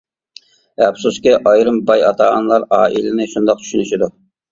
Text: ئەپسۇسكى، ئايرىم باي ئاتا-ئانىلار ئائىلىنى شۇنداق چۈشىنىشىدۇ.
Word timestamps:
ئەپسۇسكى، 0.85 1.35
ئايرىم 1.51 1.77
باي 1.89 2.01
ئاتا-ئانىلار 2.07 2.65
ئائىلىنى 2.79 3.29
شۇنداق 3.35 3.61
چۈشىنىشىدۇ. 3.67 4.09